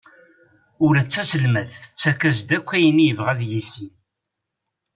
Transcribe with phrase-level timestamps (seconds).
[0.85, 3.93] Ula d taselmadt tettak-as-d akk ayen i yebɣa ad yissin.